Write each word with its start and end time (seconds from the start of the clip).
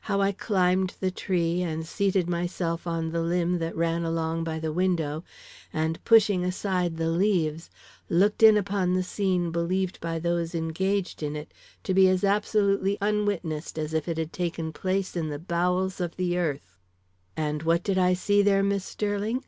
How 0.00 0.22
I 0.22 0.32
climbed 0.32 0.94
the 0.98 1.10
tree, 1.10 1.60
and 1.60 1.86
seated 1.86 2.26
myself 2.26 2.86
on 2.86 3.10
the 3.10 3.20
limb 3.20 3.58
that 3.58 3.76
ran 3.76 4.02
along 4.02 4.42
by 4.42 4.58
the 4.58 4.72
window, 4.72 5.24
and 5.74 6.02
pushing 6.06 6.42
aside 6.42 6.96
the 6.96 7.10
leaves, 7.10 7.68
looked 8.08 8.42
in 8.42 8.56
upon 8.56 8.94
the 8.94 9.02
scene 9.02 9.50
believed 9.50 10.00
by 10.00 10.18
those 10.18 10.54
engaged 10.54 11.22
in 11.22 11.36
it 11.36 11.52
to 11.82 11.92
be 11.92 12.08
as 12.08 12.24
absolutely 12.24 12.96
unwitnessed 13.02 13.78
as 13.78 13.92
if 13.92 14.08
it 14.08 14.16
had 14.16 14.32
taken 14.32 14.72
place 14.72 15.16
in 15.16 15.28
the 15.28 15.38
bowels 15.38 16.00
of 16.00 16.16
the 16.16 16.38
earth. 16.38 16.78
"And 17.36 17.62
what 17.62 17.82
did 17.82 17.98
I 17.98 18.14
see 18.14 18.40
there, 18.40 18.62
Miss 18.62 18.86
Sterling? 18.86 19.44